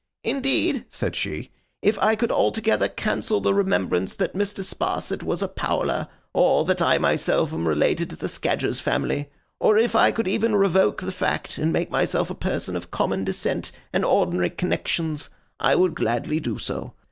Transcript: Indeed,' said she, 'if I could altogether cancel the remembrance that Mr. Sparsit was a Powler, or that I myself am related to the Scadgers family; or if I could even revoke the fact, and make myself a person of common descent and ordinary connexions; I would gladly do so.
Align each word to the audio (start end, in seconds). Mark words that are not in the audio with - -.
Indeed,' 0.23 0.85
said 0.89 1.15
she, 1.15 1.51
'if 1.83 1.99
I 1.99 2.15
could 2.15 2.31
altogether 2.31 2.87
cancel 2.87 3.39
the 3.39 3.53
remembrance 3.53 4.15
that 4.15 4.33
Mr. 4.33 4.63
Sparsit 4.63 5.21
was 5.21 5.43
a 5.43 5.47
Powler, 5.47 6.07
or 6.33 6.65
that 6.65 6.81
I 6.81 6.97
myself 6.97 7.53
am 7.53 7.67
related 7.67 8.09
to 8.09 8.15
the 8.15 8.27
Scadgers 8.27 8.79
family; 8.81 9.29
or 9.59 9.77
if 9.77 9.95
I 9.95 10.11
could 10.11 10.27
even 10.27 10.55
revoke 10.55 11.01
the 11.03 11.11
fact, 11.11 11.59
and 11.59 11.71
make 11.71 11.91
myself 11.91 12.31
a 12.31 12.33
person 12.33 12.75
of 12.75 12.89
common 12.89 13.23
descent 13.23 13.71
and 13.93 14.03
ordinary 14.03 14.49
connexions; 14.49 15.29
I 15.59 15.75
would 15.75 15.93
gladly 15.93 16.39
do 16.39 16.57
so. 16.57 16.93